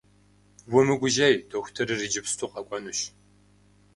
Умыгужьэй, 0.77 1.35
дохутыр 1.49 1.89
иджыпсту 2.05 2.49
къэкӏуэнущ. 2.53 2.99